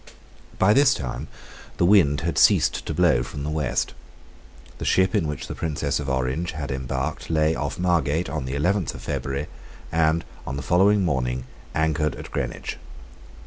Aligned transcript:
By 0.57 0.73
this 0.73 0.95
time 0.95 1.27
the 1.77 1.85
wind 1.85 2.21
had 2.21 2.39
ceased 2.39 2.87
to 2.87 2.93
blow 2.95 3.21
from 3.21 3.43
the 3.43 3.51
west. 3.51 3.93
The 4.79 4.83
ship 4.83 5.13
in 5.13 5.27
which 5.27 5.45
the 5.45 5.53
Princess 5.53 5.99
of 5.99 6.09
Orange 6.09 6.53
had 6.53 6.71
embarked 6.71 7.29
lay 7.29 7.53
off 7.53 7.77
Margate 7.77 8.27
on 8.27 8.45
the 8.45 8.55
eleventh 8.55 8.95
of 8.95 9.03
February, 9.03 9.45
and, 9.91 10.25
on 10.47 10.55
the 10.55 10.63
following 10.63 11.05
morning, 11.05 11.43
anchored 11.75 12.15
at 12.15 12.31
Greenwich. 12.31 12.79